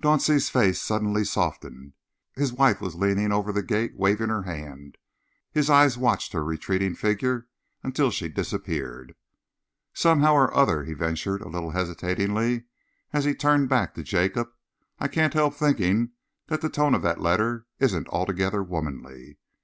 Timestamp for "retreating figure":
6.44-7.48